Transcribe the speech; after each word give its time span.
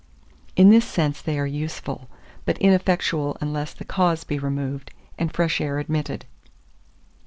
In 0.55 0.71
this 0.71 0.83
sense 0.83 1.21
they 1.21 1.37
are 1.37 1.45
useful, 1.45 2.09
but 2.43 2.57
ineffectual 2.57 3.37
unless 3.39 3.71
the 3.71 3.85
cause 3.85 4.23
be 4.23 4.39
removed, 4.39 4.89
and 5.19 5.31
fresh 5.31 5.61
air 5.61 5.77
admitted. 5.77 6.25